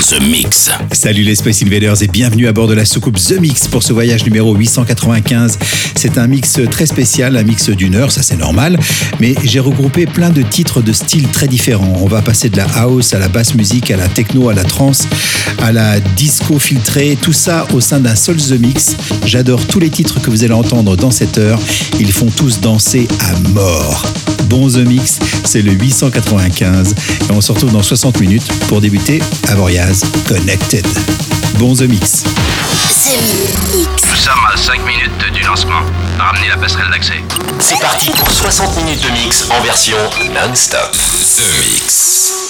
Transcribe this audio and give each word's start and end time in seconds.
The 0.00 0.20
Mix. 0.22 0.70
Salut 0.92 1.22
les 1.22 1.34
Space 1.34 1.62
Invaders 1.62 2.02
et 2.02 2.06
bienvenue 2.06 2.46
à 2.46 2.52
bord 2.52 2.68
de 2.68 2.74
la 2.74 2.84
soucoupe 2.84 3.18
The 3.18 3.40
Mix 3.40 3.66
pour 3.66 3.82
ce 3.82 3.92
voyage 3.92 4.24
numéro 4.24 4.54
895. 4.54 5.58
C'est 5.96 6.18
un 6.18 6.26
mix 6.26 6.60
très 6.70 6.86
spécial, 6.86 7.36
un 7.36 7.42
mix 7.42 7.68
d'une 7.68 7.94
heure, 7.96 8.12
ça 8.12 8.22
c'est 8.22 8.36
normal, 8.36 8.78
mais 9.20 9.34
j'ai 9.42 9.60
regroupé 9.60 10.06
plein 10.06 10.30
de 10.30 10.42
titres 10.42 10.80
de 10.80 10.92
styles 10.92 11.28
très 11.28 11.48
différents. 11.48 11.98
On 12.00 12.06
va 12.06 12.22
passer 12.22 12.48
de 12.48 12.56
la 12.56 12.66
house 12.76 13.12
à 13.12 13.18
la 13.18 13.28
basse 13.28 13.54
musique, 13.54 13.90
à 13.90 13.96
la 13.96 14.08
techno, 14.08 14.48
à 14.48 14.54
la 14.54 14.64
trance, 14.64 15.06
à 15.60 15.72
la 15.72 15.98
disco 16.00 16.58
filtrée, 16.58 17.18
tout 17.20 17.32
ça 17.32 17.66
au 17.74 17.80
sein 17.80 17.98
d'un 17.98 18.16
seul 18.16 18.36
The 18.36 18.58
Mix. 18.60 18.96
J'adore 19.26 19.66
tous 19.66 19.80
les 19.80 19.90
titres 19.90 20.22
que 20.22 20.30
vous 20.30 20.44
allez 20.44 20.54
entendre 20.54 20.96
dans 20.96 21.10
cette 21.10 21.38
heure. 21.38 21.60
Ils 21.98 22.12
font 22.12 22.30
tous 22.30 22.60
danser 22.60 23.08
à 23.20 23.38
mort. 23.50 24.06
Bon 24.48 24.66
The 24.68 24.78
Mix, 24.78 25.18
c'est 25.44 25.60
le 25.60 25.72
895 25.72 26.94
et 27.28 27.32
on 27.32 27.40
se 27.40 27.52
retrouve 27.52 27.72
dans 27.72 27.82
60 27.82 28.20
minutes 28.20 28.50
pour 28.68 28.80
débuter 28.80 29.20
Avoriaz 29.48 30.02
Connected. 30.26 30.86
Bon 31.58 31.74
The 31.74 31.82
Mix. 31.82 32.24
Nous 33.04 34.16
sommes 34.16 34.46
à 34.52 34.56
5 34.56 34.86
minutes 34.86 35.32
du 35.34 35.42
lancement. 35.42 35.80
Ramenez 36.18 36.48
la 36.48 36.56
passerelle 36.56 36.90
d'accès. 36.90 37.22
C'est 37.58 37.78
parti 37.80 38.10
pour 38.10 38.30
60 38.30 38.76
minutes 38.84 39.02
de 39.02 39.10
mix 39.10 39.48
en 39.50 39.62
version 39.62 39.96
non-stop. 40.34 40.92
The 40.92 41.42
Mix. 41.60 42.47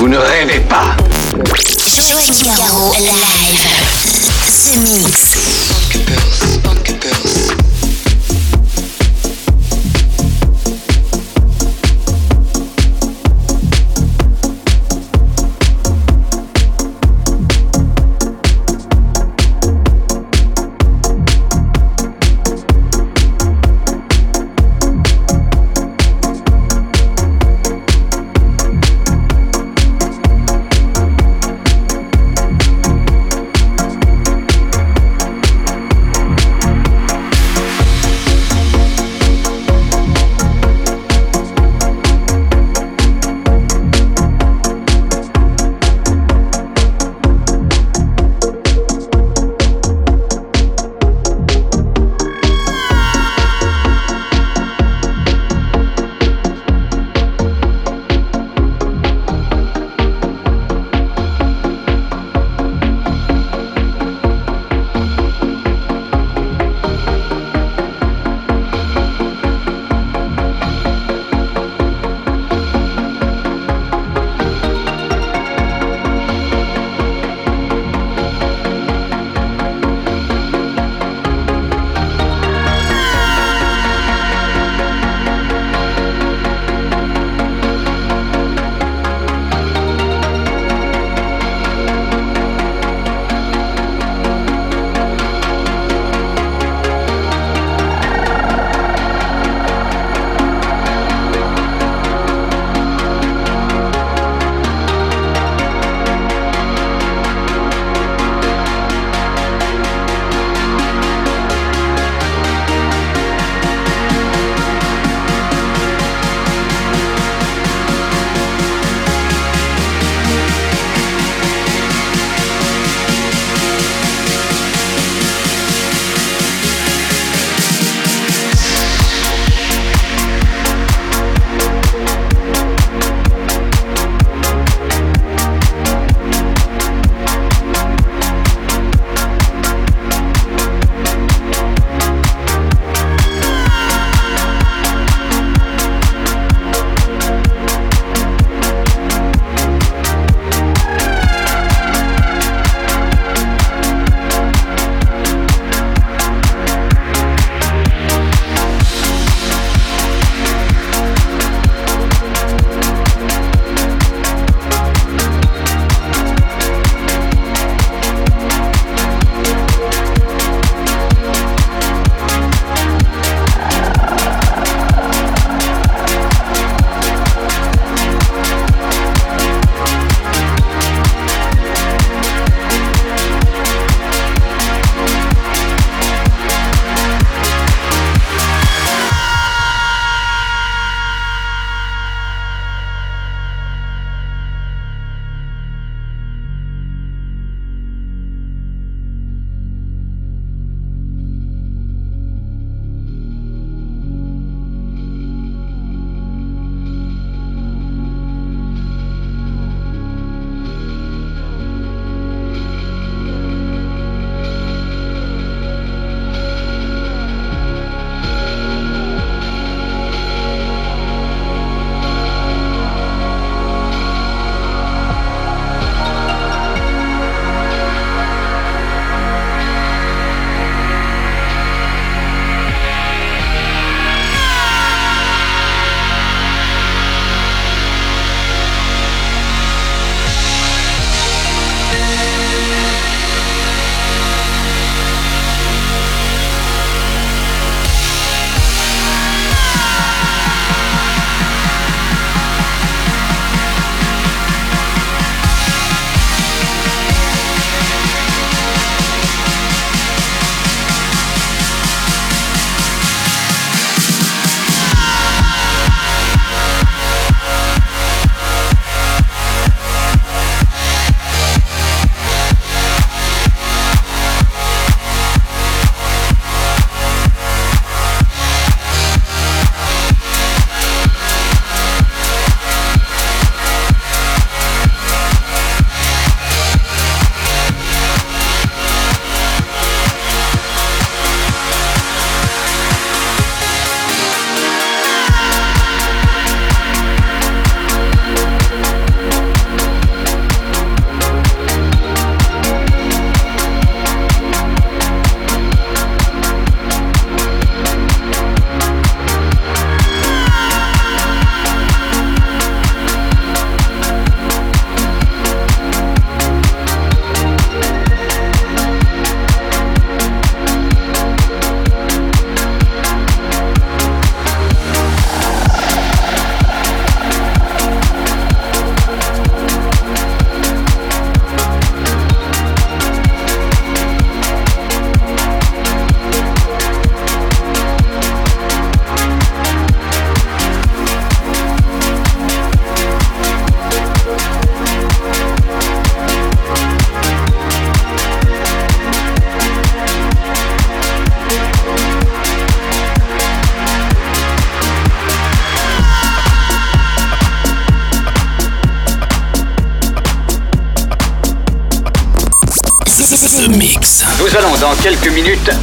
Vous 0.00 0.08
ne 0.08 0.16
rêvez 0.16 0.60
pas. 0.60 0.96
Joël 2.08 2.30
Garraud, 2.42 2.94
live. 2.94 3.66
The 4.64 4.78
Mix. 4.78 5.30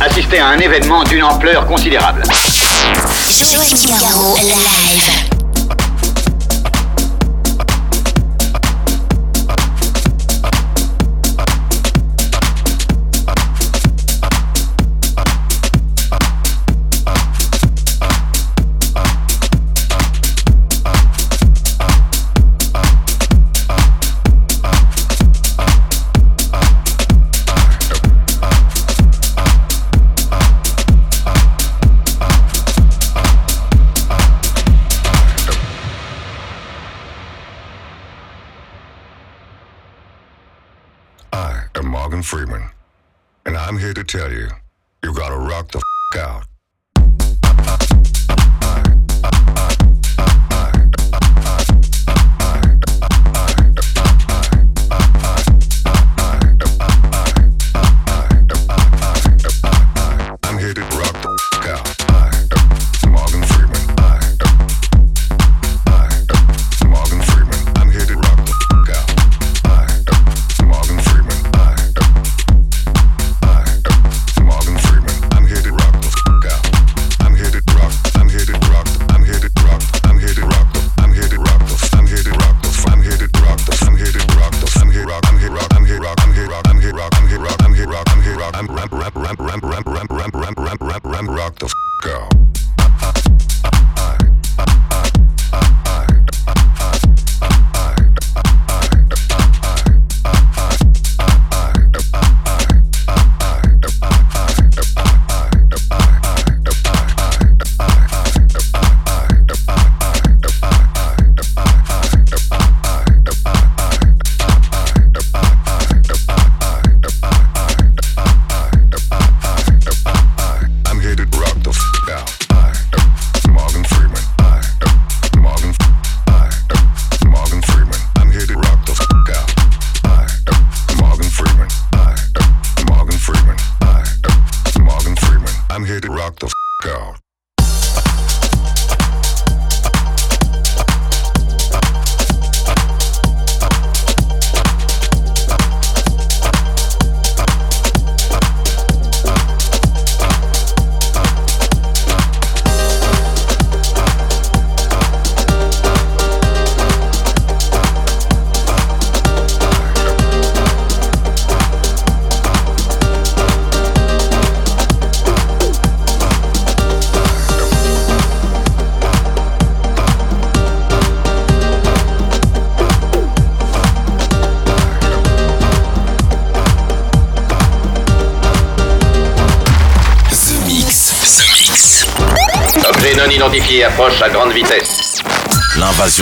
assister 0.01 0.39
à 0.39 0.47
un 0.47 0.57
événement 0.57 1.03
d'une 1.03 1.23
ampleur 1.23 1.65
considérable. 1.65 2.23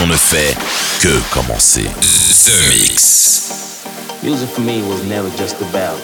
Ne 0.04 0.14
fait 0.14 0.54
que 1.00 1.18
commencer. 1.32 1.88
The 2.44 2.68
Mix. 2.68 3.82
Music 4.22 4.48
for 4.50 4.60
me 4.60 4.82
was 4.82 5.02
never 5.06 5.30
just 5.38 5.60
about 5.62 5.98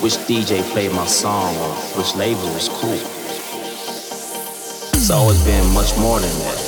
which 0.00 0.14
DJ 0.26 0.62
played 0.72 0.92
my 0.92 1.06
song 1.06 1.54
or 1.56 1.74
which 1.98 2.16
label 2.16 2.48
was 2.54 2.70
cool. 2.70 2.98
It's 4.94 5.10
always 5.10 5.40
been 5.44 5.72
much 5.74 5.94
more 5.98 6.18
than 6.18 6.38
that. 6.38 6.58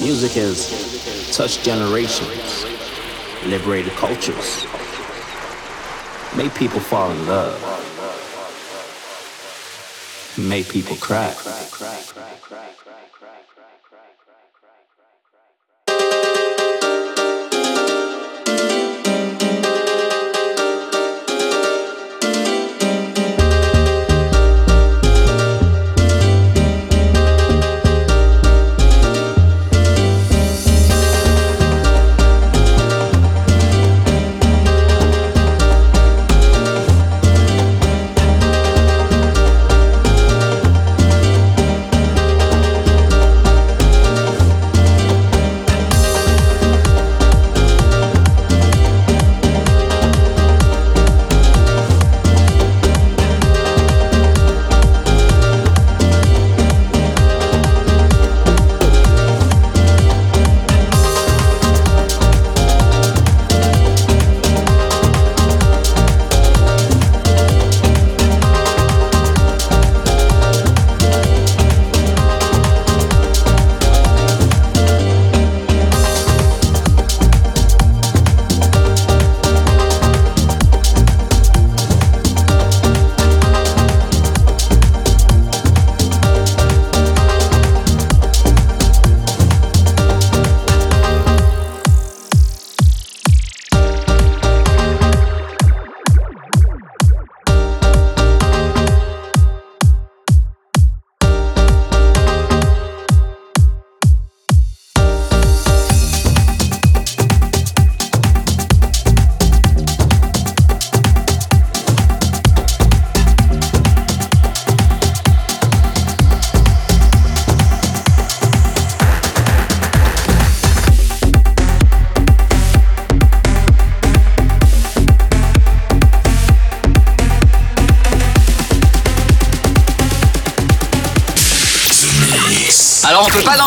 Music 0.00 0.30
has 0.32 0.70
touched 1.36 1.64
generations, 1.64 2.64
liberated 3.44 3.92
cultures, 3.94 4.64
made 6.36 6.54
people 6.54 6.78
fall 6.78 7.10
in 7.10 7.26
love, 7.26 7.58
made 10.38 10.68
people 10.68 10.94
cry. 10.96 11.34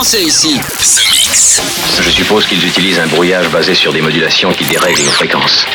Danser 0.06 0.22
ici. 0.22 0.60
The 0.60 1.10
Mix. 1.10 1.62
Je 2.00 2.12
suppose 2.12 2.46
qu'ils 2.46 2.63
utilisent 2.63 3.00
un 3.00 3.08
brouillage 3.08 3.50
basé 3.50 3.74
sur 3.74 3.91
des 3.91 4.02
modulations 4.02 4.52
qui 4.54 4.63
dérèglent 4.65 5.04
nos 5.04 5.12
fréquences. 5.12 5.65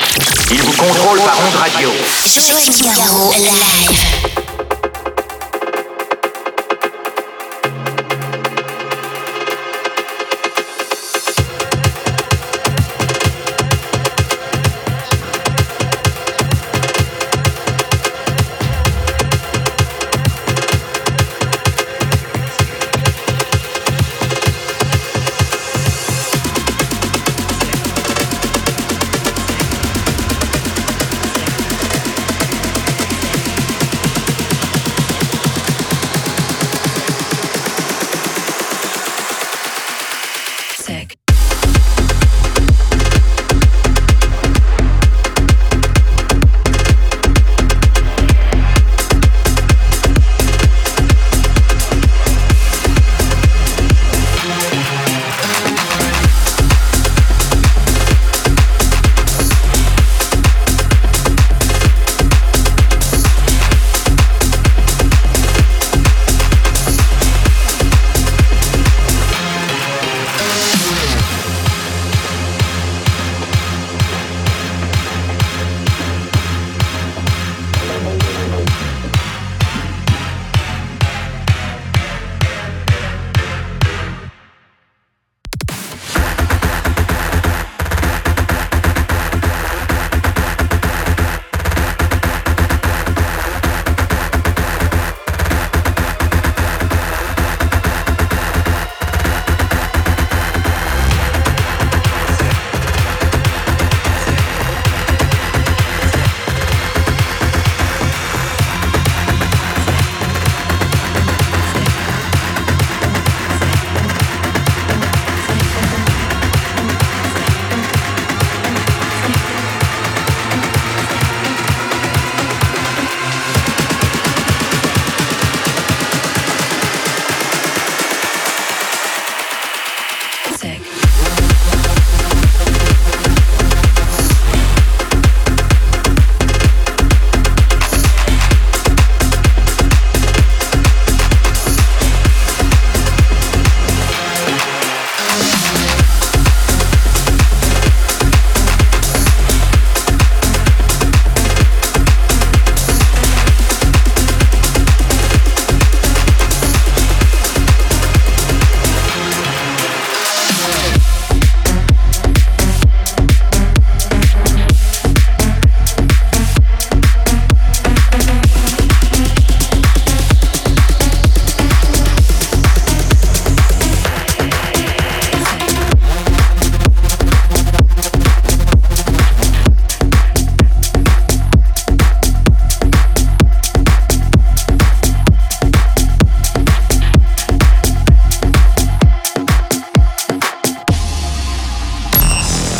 Ils 0.53 0.62
vous 0.62 0.73
contrôlent 0.73 1.23
par 1.23 1.37
onde 1.40 1.57
radio. 1.57 1.90
Joachim 2.25 2.93
Garraud, 2.97 3.33
live. 3.35 4.49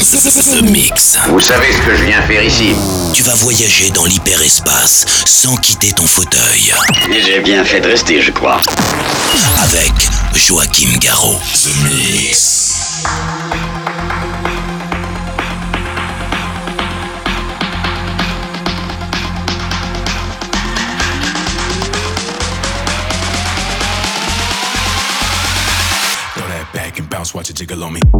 Vous 0.01 1.41
savez 1.41 1.73
ce 1.73 1.83
que 1.83 1.95
je 1.95 2.05
viens 2.05 2.23
faire 2.23 2.43
ici 2.43 2.75
Tu 3.13 3.23
vas 3.23 3.35
voyager 3.35 3.91
dans 3.91 4.07
l'hyperespace 4.07 5.05
sans 5.27 5.55
quitter 5.57 5.93
ton 5.93 6.07
fauteuil. 6.07 6.73
J'ai 7.23 7.41
bien 7.41 7.63
fait 7.65 7.81
de 7.81 7.89
rester, 7.89 8.23
je 8.23 8.31
crois. 8.33 8.63
Avec 9.63 9.93
Joachim 10.35 10.97
Garraud. 11.01 11.39
The 11.53 11.69
Mix. 11.85 13.03
Throw 26.35 26.49
that 26.49 26.73
back 26.73 26.99
and 26.99 27.11
bounce, 27.11 27.35
watch 27.35 27.51
it 27.51 27.57
jiggle 27.57 27.85
on 27.85 27.93
me. 27.93 28.20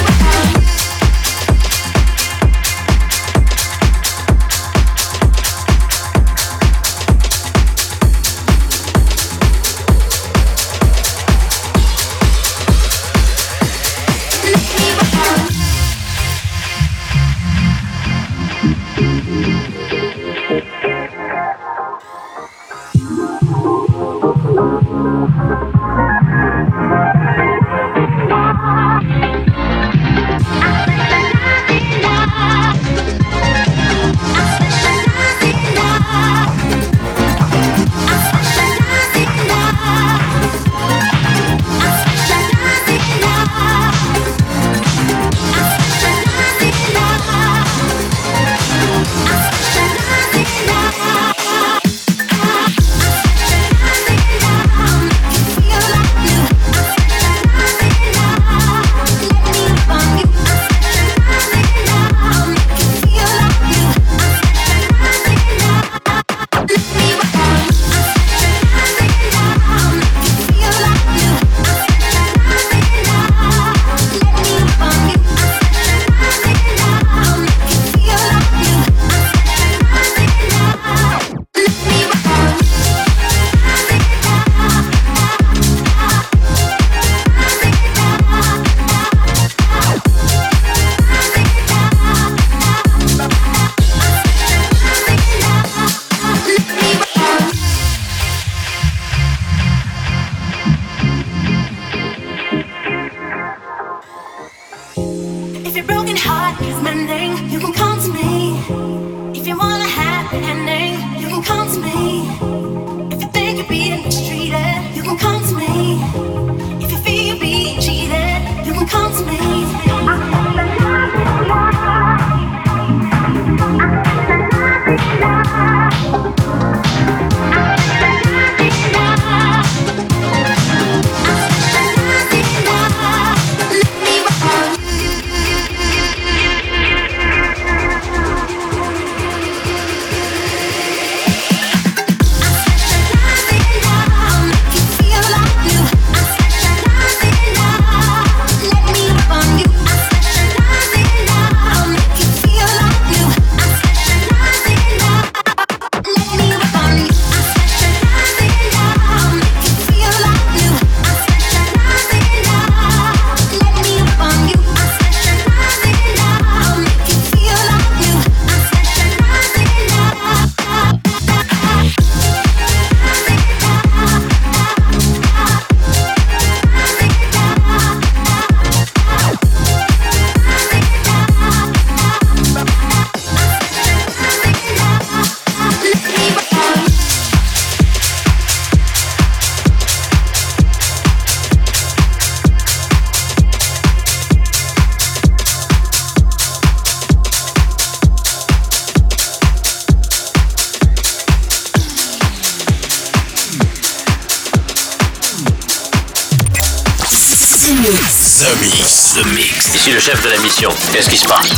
Qu'est-ce 210.91 211.09
qui 211.09 211.17
se 211.17 211.27
passe 211.27 211.49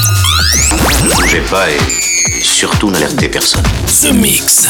Ne 1.03 1.09
bougez 1.15 1.41
pas 1.41 1.69
et 1.71 1.77
surtout 2.43 2.91
n'alertez 2.91 3.29
personne. 3.29 3.63
The 3.87 4.11
Mix. 4.13 4.69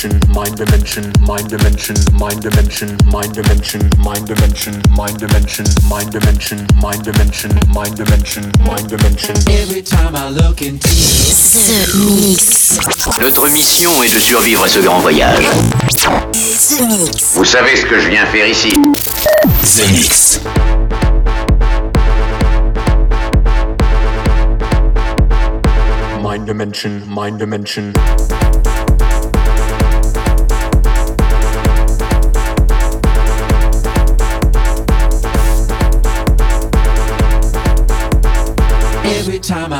The 0.00 0.06
Mix. 0.06 0.50
dimension, 6.28 6.62
mind 6.86 7.10
dimension, 7.10 7.56
mind 7.74 7.98
dimension, 7.98 8.44
mind 8.68 8.88
dimension. 8.88 9.34
Every 9.50 9.82
time 9.82 10.14
I 10.14 10.28
look 10.28 10.62
into 10.62 10.86
The 10.86 11.90
Mix. 11.96 12.78
Notre 13.20 13.48
mission 13.48 13.90
est 14.04 14.14
de 14.14 14.20
survivre 14.20 14.62
à 14.62 14.68
ce 14.68 14.78
grand 14.78 15.00
voyage. 15.00 15.44
The 15.88 16.82
Mix. 16.82 17.32
Vous 17.34 17.44
savez 17.44 17.74
ce 17.74 17.84
que 17.84 17.98
je 17.98 18.08
viens 18.08 18.24
faire 18.26 18.46
ici 18.46 18.70
The 19.64 19.90
Mix. 19.90 20.40
Mind 26.22 26.44
dimension, 26.46 27.02
mind 27.08 27.38
dimension. 27.38 27.92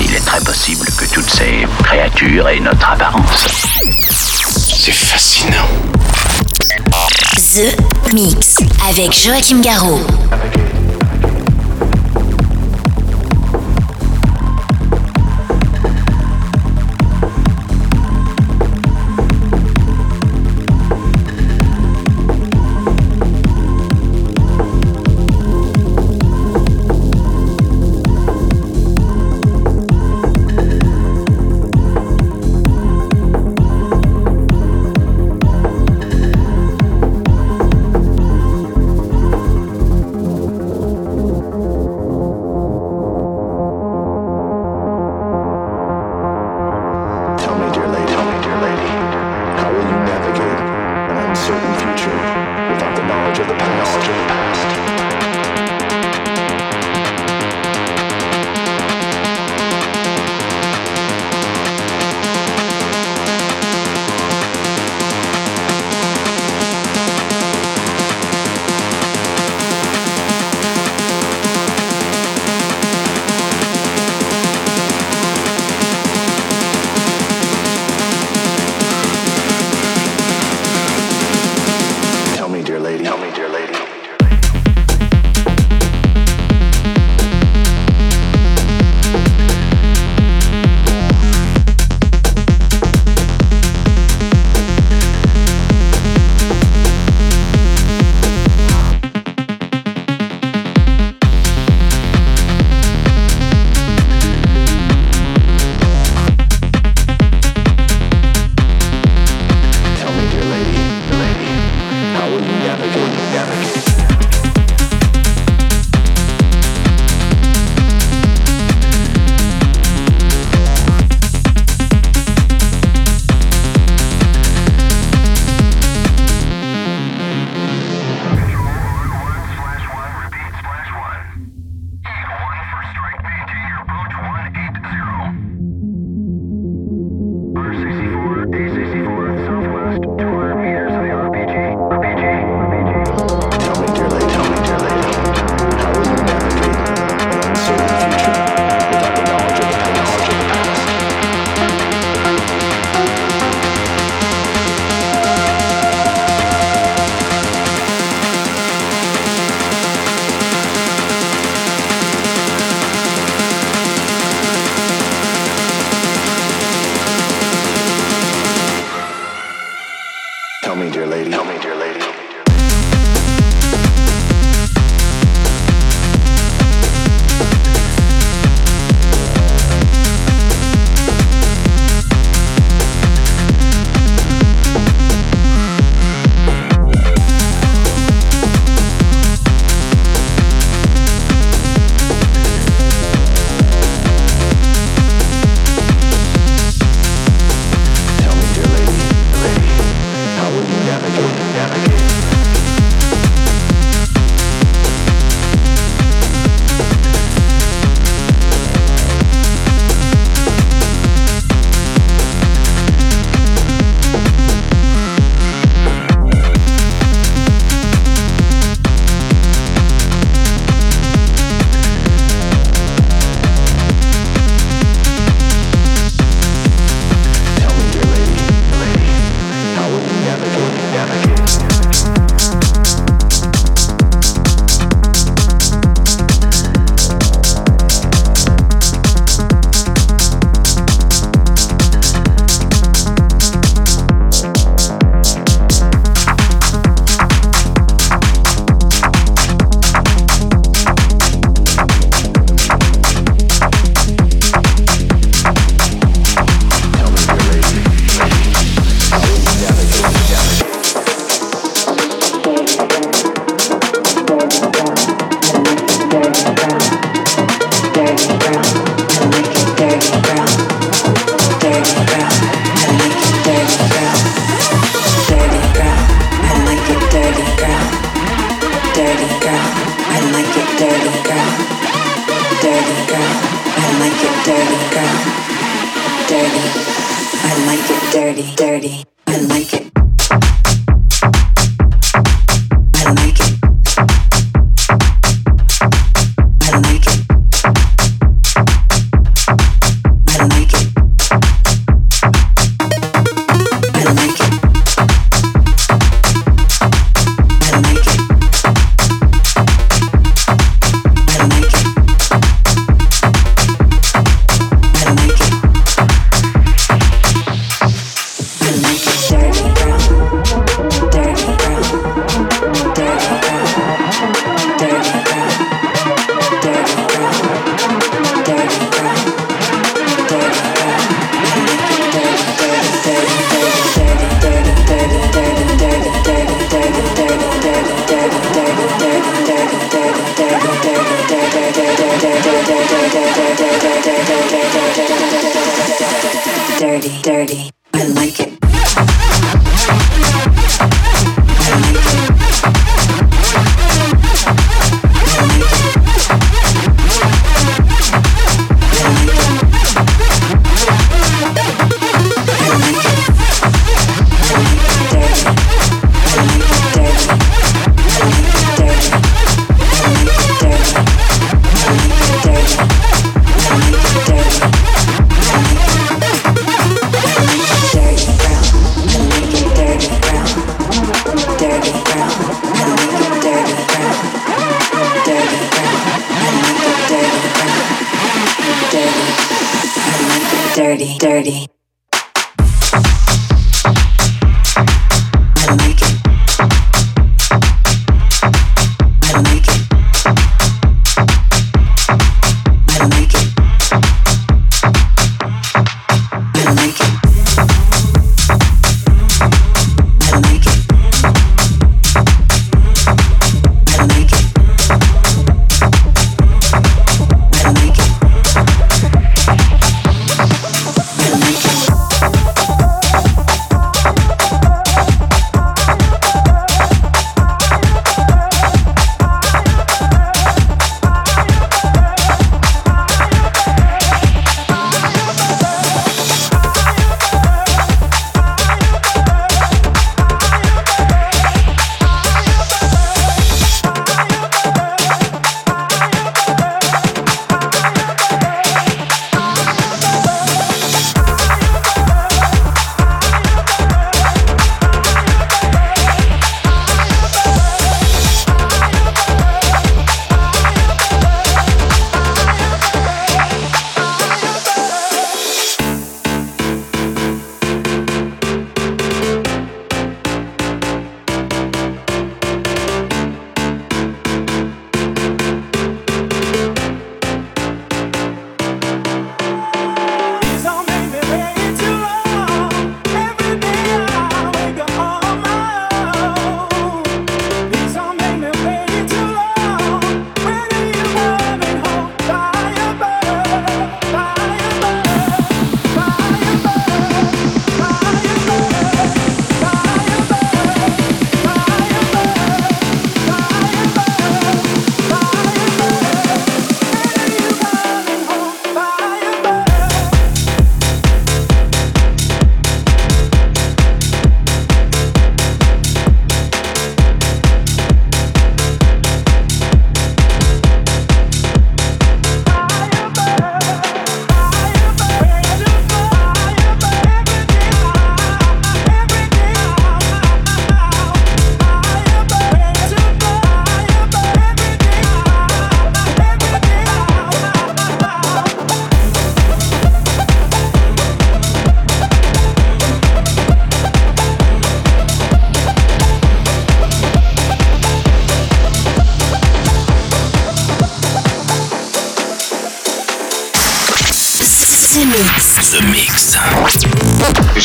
Il 0.00 0.14
est 0.14 0.26
très 0.26 0.40
possible 0.40 0.86
que 0.86 1.14
toutes 1.14 1.30
ces 1.30 1.66
créatures 1.84 2.48
aient 2.48 2.60
notre 2.60 2.90
apparence. 2.90 3.25
Mix 8.12 8.58
avec 8.86 9.14
Joachim 9.14 9.62
Garraud. 9.62 10.00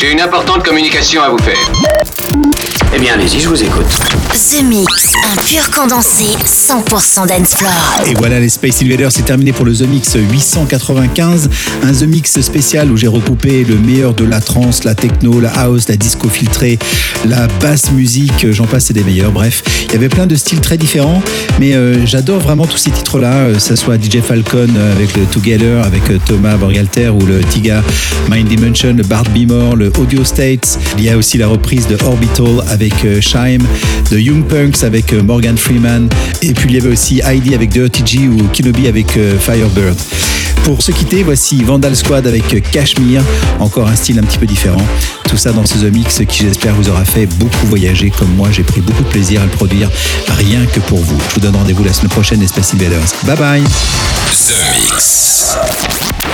J'ai 0.02 0.10
une 0.10 0.20
importante 0.20 0.64
communication 0.64 1.22
à 1.22 1.28
vous 1.28 1.38
faire. 1.38 1.91
Eh 2.94 2.98
bien, 2.98 3.14
allez-y, 3.14 3.40
je 3.40 3.48
vous 3.48 3.62
écoute. 3.62 3.86
The 4.34 4.62
Mix, 4.64 5.14
un 5.24 5.36
pur 5.36 5.70
condensé 5.70 6.24
100% 6.44 7.26
dance 7.26 7.54
floor. 7.54 7.72
Et 8.06 8.12
voilà, 8.14 8.38
les 8.38 8.50
Space 8.50 8.82
Invaders, 8.82 9.10
c'est 9.10 9.24
terminé 9.24 9.52
pour 9.54 9.64
le 9.64 9.74
The 9.74 9.88
Mix 9.88 10.14
895. 10.14 11.48
Un 11.84 11.92
The 11.92 12.02
Mix 12.02 12.38
spécial 12.42 12.90
où 12.90 12.98
j'ai 12.98 13.06
recoupé 13.06 13.64
le 13.64 13.76
meilleur 13.76 14.12
de 14.12 14.24
la 14.24 14.42
trance, 14.42 14.84
la 14.84 14.94
techno, 14.94 15.40
la 15.40 15.50
house, 15.50 15.88
la 15.88 15.96
disco 15.96 16.28
filtrée, 16.28 16.78
la 17.26 17.46
basse 17.60 17.92
musique, 17.92 18.50
j'en 18.50 18.66
passe, 18.66 18.86
c'est 18.86 18.94
des 18.94 19.04
meilleurs. 19.04 19.32
Bref, 19.32 19.62
il 19.86 19.92
y 19.92 19.96
avait 19.96 20.10
plein 20.10 20.26
de 20.26 20.36
styles 20.36 20.60
très 20.60 20.76
différents, 20.76 21.22
mais 21.60 21.74
euh, 21.74 22.04
j'adore 22.04 22.40
vraiment 22.40 22.66
tous 22.66 22.76
ces 22.78 22.90
titres-là, 22.90 23.32
euh, 23.32 23.54
que 23.54 23.60
ce 23.60 23.74
soit 23.74 23.96
DJ 23.96 24.20
Falcon 24.20 24.68
euh, 24.76 24.92
avec 24.92 25.16
le 25.16 25.24
Together, 25.24 25.82
avec 25.82 26.10
euh, 26.10 26.18
Thomas 26.26 26.56
Borgalter 26.56 27.08
ou 27.08 27.24
le 27.24 27.40
Tiga 27.40 27.82
Mind 28.30 28.48
Dimension, 28.48 28.92
le 28.92 29.02
Bart 29.02 29.24
Beamer, 29.32 29.76
le 29.76 29.90
Audio 29.98 30.24
States. 30.24 30.78
Il 30.98 31.04
y 31.04 31.08
a 31.10 31.16
aussi 31.16 31.38
la 31.38 31.48
reprise 31.48 31.86
de 31.86 31.96
Orbital 32.04 32.62
avec 32.68 32.81
euh, 33.04 33.20
Shime, 33.20 33.64
de 34.10 34.18
Young 34.18 34.44
Punks 34.44 34.82
avec 34.82 35.12
euh, 35.12 35.22
Morgan 35.22 35.56
Freeman, 35.56 36.08
et 36.42 36.52
puis 36.52 36.70
il 36.70 36.74
y 36.74 36.78
avait 36.78 36.92
aussi 36.92 37.20
Heidi 37.24 37.54
avec 37.54 37.70
Dirty 37.70 38.02
G 38.04 38.28
ou 38.28 38.48
Kinobi 38.48 38.88
avec 38.88 39.16
euh, 39.16 39.38
Firebird. 39.38 39.96
Pour 40.64 40.82
se 40.82 40.92
quitter, 40.92 41.22
voici 41.22 41.62
Vandal 41.62 41.94
Squad 41.96 42.26
avec 42.26 42.70
Cashmere, 42.70 43.22
encore 43.58 43.88
un 43.88 43.96
style 43.96 44.18
un 44.18 44.22
petit 44.22 44.38
peu 44.38 44.46
différent. 44.46 44.84
Tout 45.28 45.36
ça 45.36 45.52
dans 45.52 45.66
ce 45.66 45.74
The 45.74 45.92
Mix 45.92 46.22
qui 46.28 46.44
j'espère 46.44 46.74
vous 46.74 46.88
aura 46.88 47.04
fait 47.04 47.26
beaucoup 47.26 47.66
voyager 47.66 48.10
comme 48.10 48.34
moi 48.34 48.48
j'ai 48.52 48.62
pris 48.62 48.80
beaucoup 48.80 49.02
de 49.02 49.08
plaisir 49.08 49.40
à 49.40 49.44
le 49.44 49.50
produire 49.50 49.88
rien 50.28 50.66
que 50.66 50.80
pour 50.80 50.98
vous. 50.98 51.18
Je 51.30 51.34
vous 51.34 51.40
donne 51.40 51.56
rendez-vous 51.56 51.84
la 51.84 51.92
semaine 51.92 52.10
prochaine 52.10 52.40
les 52.40 52.46
Space 52.46 52.74
Invaders. 52.74 53.00
Bye 53.24 53.36
bye 53.36 53.62
The 53.62 54.54
Mix. 54.72 55.56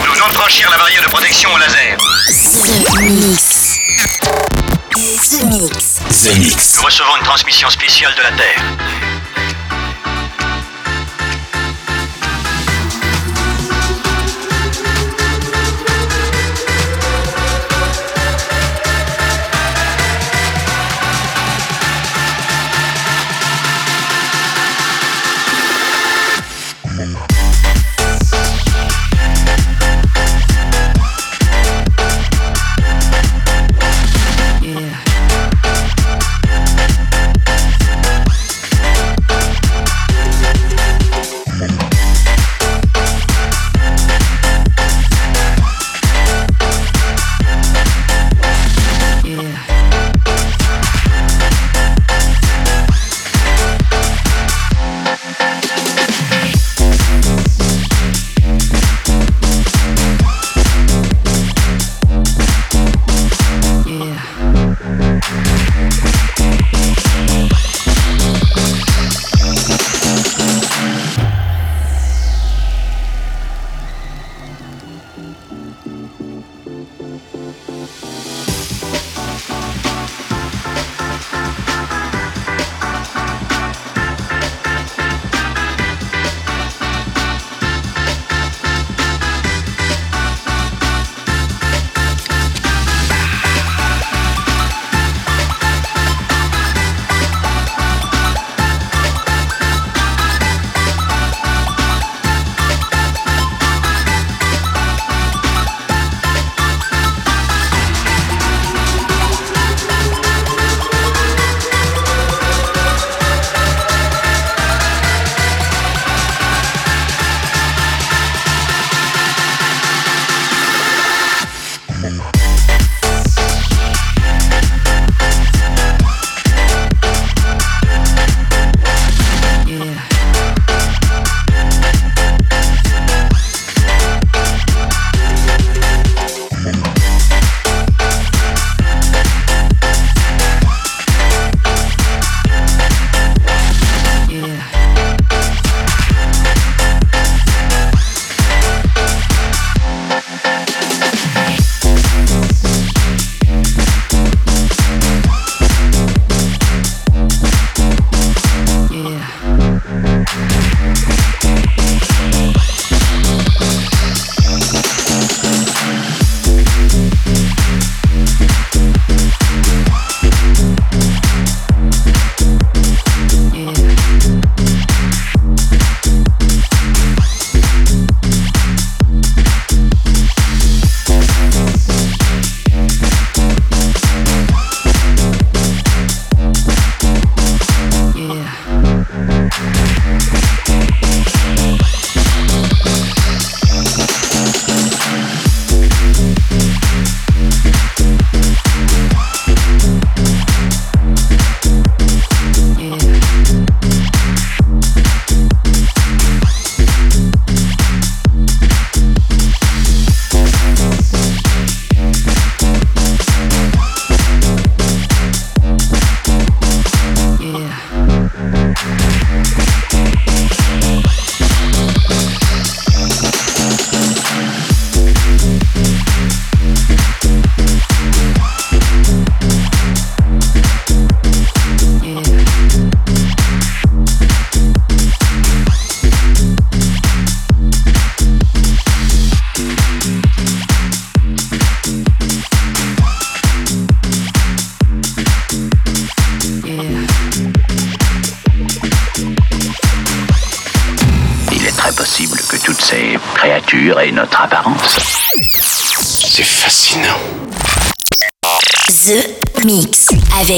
Nous 0.04 0.14
venons 0.14 0.28
de 0.28 0.34
franchir 0.34 0.68
la 0.70 0.78
barrière 0.78 1.02
de 1.02 1.08
protection 1.08 1.50
au 1.54 1.58
laser. 1.58 1.96
The 2.94 3.00
Mix. 3.00 3.80
The 4.98 5.44
Mix. 5.44 6.00
The 6.00 6.38
Mix. 6.40 6.74
Nous 6.74 6.82
recevons 6.82 7.16
une 7.18 7.22
transmission 7.22 7.70
spéciale 7.70 8.12
de 8.16 8.22
la 8.22 8.32
Terre. 8.32 9.17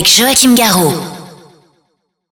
Avec 0.00 0.08
Joachim 0.08 0.54
Garraud. 0.54 1.09